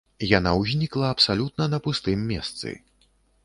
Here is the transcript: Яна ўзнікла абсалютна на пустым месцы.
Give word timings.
Яна 0.37 0.53
ўзнікла 0.61 1.11
абсалютна 1.17 1.63
на 1.77 1.81
пустым 1.89 2.27
месцы. 2.33 2.69